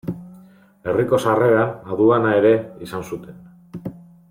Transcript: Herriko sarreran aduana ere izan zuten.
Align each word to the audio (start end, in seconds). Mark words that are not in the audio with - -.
Herriko 0.93 1.19
sarreran 1.25 1.75
aduana 1.97 2.33
ere 2.41 2.55
izan 2.87 3.07
zuten. 3.13 3.95